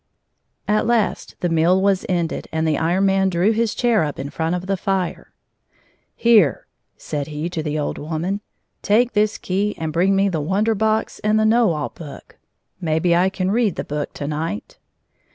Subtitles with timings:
[0.67, 4.17] H3 At last the meal was ended, and the Iron Man drew his chair up
[4.17, 5.31] in front of the fire."
[6.23, 6.65] Here/'
[6.97, 8.41] said he to the old woman,"
[8.91, 12.39] take this key and hring me the Wonder Box and the Know All Book.
[12.81, 14.79] Mayhe I can read the hook to night."